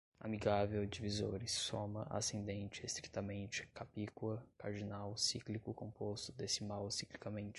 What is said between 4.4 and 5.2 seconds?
cardinal,